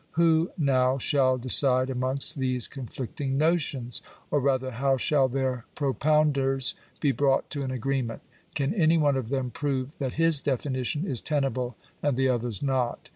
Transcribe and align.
Who 0.13 0.49
now 0.57 0.97
shall 0.97 1.37
decide 1.37 1.91
amongst 1.91 2.35
these 2.39 2.67
conflicting 2.67 3.37
notions? 3.37 4.01
Or, 4.31 4.39
rather, 4.39 4.71
how 4.71 4.97
shall 4.97 5.27
their 5.27 5.65
propounders 5.75 6.73
be 6.99 7.11
brought 7.11 7.51
to 7.51 7.61
an 7.61 7.69
agreement? 7.69 8.23
Can 8.55 8.73
any 8.73 8.97
one 8.97 9.15
of 9.15 9.29
them 9.29 9.51
prove 9.51 9.95
that 9.99 10.13
his 10.13 10.41
definition 10.41 11.05
is 11.05 11.21
tenable 11.21 11.75
and 12.01 12.17
the 12.17 12.29
others 12.29 12.63
not 12.63 13.09